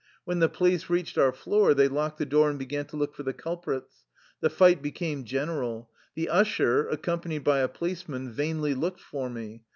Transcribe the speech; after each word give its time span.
When 0.25 0.39
the 0.39 0.49
police 0.49 0.89
reached 0.89 1.19
our 1.19 1.31
floor, 1.31 1.75
they 1.75 1.87
locked 1.87 2.17
the 2.17 2.25
door 2.25 2.49
and 2.49 2.57
began 2.57 2.85
to 2.85 2.97
look 2.97 3.13
for 3.13 3.21
the 3.21 3.35
cul 3.35 3.57
prits. 3.57 4.07
The 4.39 4.49
fight 4.49 4.81
became 4.81 5.25
general. 5.25 5.91
The 6.15 6.27
usher, 6.27 6.87
accompanied 6.89 7.43
by 7.43 7.59
a 7.59 7.67
policeman, 7.67 8.31
vainly 8.31 8.73
looked 8.73 9.01
for 9.01 9.29
me. 9.29 9.61